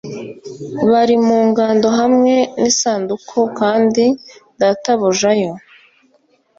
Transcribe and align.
bari 0.91 1.15
mu 1.25 1.39
ngando 1.49 1.87
hamwe 1.99 2.35
n 2.61 2.63
isanduku 2.71 3.37
kandi 3.59 4.03
databuja 4.59 5.31
yo 5.41 5.53